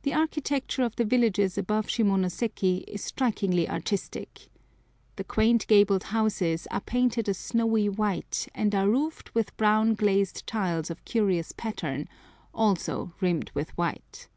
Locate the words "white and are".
7.90-8.88